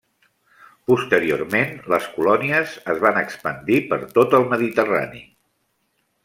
Posteriorment, 0.91 1.75
les 1.93 2.07
colònies 2.15 2.73
es 2.95 3.03
van 3.05 3.21
expandir 3.21 3.79
per 3.93 4.01
tot 4.17 4.35
el 4.39 4.49
Mediterrani. 4.55 5.23